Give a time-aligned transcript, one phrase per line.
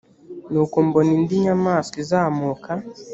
[0.51, 2.71] nuko mbona indi nyamaswa izamuka